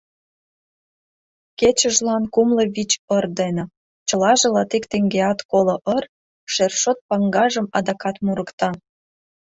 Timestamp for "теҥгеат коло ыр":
4.91-6.03